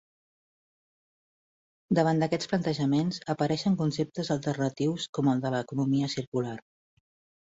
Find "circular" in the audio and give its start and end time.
6.19-6.57